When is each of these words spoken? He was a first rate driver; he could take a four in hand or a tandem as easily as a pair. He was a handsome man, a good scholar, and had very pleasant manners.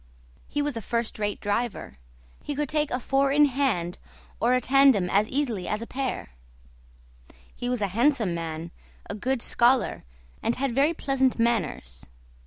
He 0.47 0.63
was 0.63 0.75
a 0.75 0.81
first 0.81 1.19
rate 1.19 1.39
driver; 1.39 1.99
he 2.43 2.55
could 2.55 2.67
take 2.69 2.89
a 2.89 2.99
four 2.99 3.31
in 3.31 3.45
hand 3.45 3.99
or 4.39 4.55
a 4.55 4.59
tandem 4.59 5.11
as 5.11 5.29
easily 5.29 5.67
as 5.67 5.83
a 5.83 5.85
pair. 5.85 6.31
He 7.55 7.69
was 7.69 7.83
a 7.83 7.87
handsome 7.89 8.33
man, 8.33 8.71
a 9.07 9.13
good 9.13 9.43
scholar, 9.43 10.03
and 10.41 10.55
had 10.55 10.71
very 10.71 10.95
pleasant 10.95 11.37
manners. 11.37 12.07